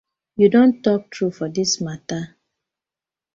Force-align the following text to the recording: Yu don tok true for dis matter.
Yu 0.39 0.47
don 0.53 0.69
tok 0.83 1.01
true 1.13 1.29
for 1.37 1.47
dis 1.49 1.79
matter. 1.79 2.23